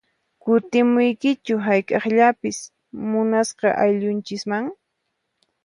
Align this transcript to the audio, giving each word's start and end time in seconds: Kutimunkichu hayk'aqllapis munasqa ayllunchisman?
Kutimunkichu 0.41 1.55
hayk'aqllapis 1.65 2.59
munasqa 3.11 3.69
ayllunchisman? 3.83 4.65